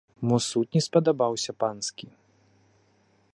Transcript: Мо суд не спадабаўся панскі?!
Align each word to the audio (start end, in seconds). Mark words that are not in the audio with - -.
Мо 0.29 0.37
суд 0.49 0.67
не 0.77 0.81
спадабаўся 0.85 1.51
панскі?! 1.65 2.07